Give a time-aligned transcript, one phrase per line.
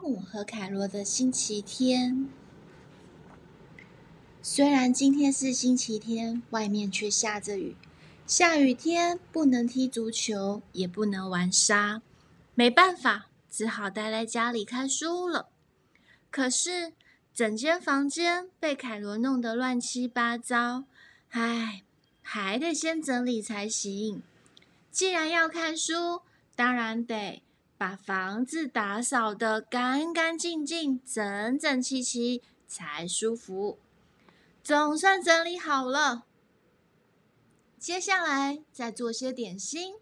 [0.00, 2.28] 姆和凯罗的星期天。
[4.42, 7.76] 虽然今天是星期天，外面却下着雨。
[8.26, 12.00] 下雨天不能踢足球，也不能玩沙，
[12.54, 15.48] 没办法，只好待在家里看书了。
[16.30, 16.92] 可是
[17.34, 20.84] 整间房间被凯罗弄得乱七八糟，
[21.30, 21.82] 唉，
[22.22, 24.22] 还得先整理才行。
[24.90, 26.22] 既然要看书，
[26.56, 27.42] 当然得。
[27.80, 33.78] 把房子打扫得干干净净、整整齐齐才舒服。
[34.62, 36.24] 总算整理好了，
[37.78, 39.94] 接下来再做些点心。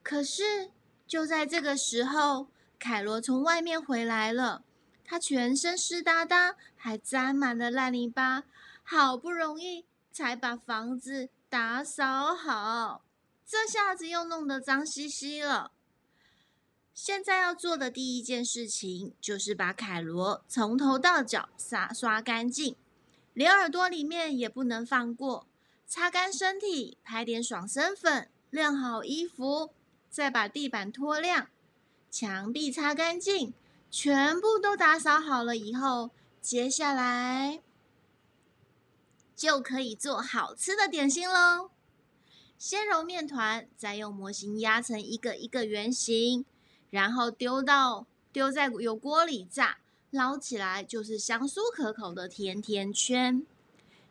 [0.00, 0.70] 可是
[1.08, 2.46] 就在这个时候，
[2.78, 4.62] 凯罗从外面回来了，
[5.04, 8.44] 他全身湿哒哒，还沾满了烂泥巴。
[8.84, 13.02] 好不容易才把房子打扫好，
[13.44, 15.72] 这下子又弄得脏兮兮了。
[16.94, 22.76] 现在要做的第一件事情，就是把凯罗从头到脚刷刷干净，
[23.32, 25.48] 连耳朵里面也不能放过。
[25.88, 29.70] 擦干身体，拍点爽身粉，晾好衣服，
[30.08, 31.48] 再把地板拖亮，
[32.12, 33.52] 墙壁擦干净，
[33.90, 36.10] 全部都打扫好了以后，
[36.40, 37.60] 接下来
[39.34, 41.70] 就可以做好吃的点心喽。
[42.56, 46.46] 先揉面团，再用模型压成一个一个圆形。
[46.94, 49.78] 然后丢到丢在油锅里炸，
[50.12, 53.44] 捞起来就是香酥可口的甜甜圈。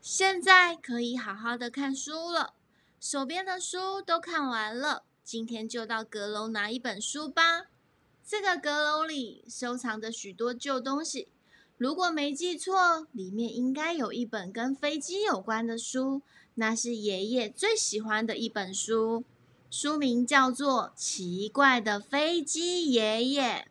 [0.00, 2.54] 现在可以好好的看书了，
[3.00, 7.66] 手边的书都看完了，今天就到阁楼拿一本书吧。
[8.24, 11.26] 这个阁楼里收藏着许多旧东西，
[11.78, 16.22] 如果没记错，里面应该有一本跟飞机有关的书，
[16.54, 19.24] 那是爷爷最喜欢的一本书。
[19.70, 23.68] 书名叫做《奇怪的飞机爷爷》，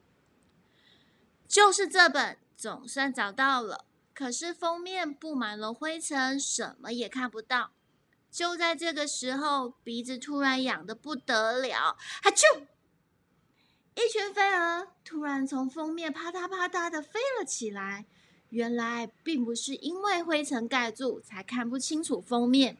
[1.47, 3.85] 就是这本，总算找到了。
[4.13, 7.71] 可是封面布满了灰尘，什么也看不到。
[8.31, 12.67] 就在这个时候，鼻子突然痒得不得了，哈啾！
[13.95, 18.05] 一群飞蛾突然从封面啪嗒啪嗒的飞了起来。
[18.49, 22.77] 原来并不是因为灰尘盖住才看不清楚封面，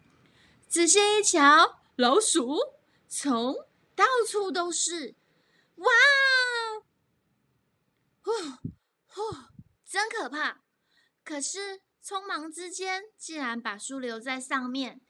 [0.69, 2.76] 仔细一瞧，老鼠。
[3.09, 3.55] 虫
[3.95, 5.15] 到处都是，
[5.75, 5.87] 哇！
[8.21, 8.31] 呼
[9.05, 9.21] 呼，
[9.85, 10.61] 真可怕！
[11.23, 15.01] 可是匆忙之间，竟然把书留在上面。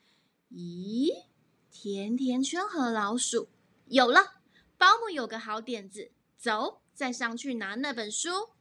[0.52, 1.26] 咦，
[1.72, 3.50] 甜甜圈和老鼠
[3.86, 4.42] 有了！
[4.78, 8.52] 保姆有个好点子，走，再上去拿那本书。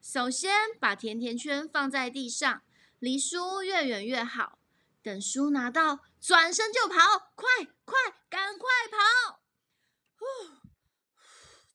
[0.00, 2.62] 首先把甜甜圈放在地上，
[2.98, 4.58] 离书越远越好。
[5.02, 7.46] 等书拿到，转身就跑，快
[7.84, 7.94] 快，
[8.28, 9.38] 赶快跑！
[10.18, 10.26] 呼，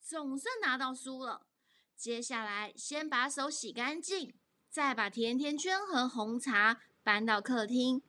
[0.04, 1.48] 总算拿到书了。
[1.96, 4.34] 接下来，先把手洗干净，
[4.70, 8.04] 再把甜甜圈和红茶搬到客厅。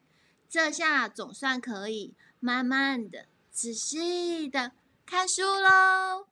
[0.49, 4.73] 这下总算可以慢慢的、仔细的
[5.07, 6.32] 看书喽。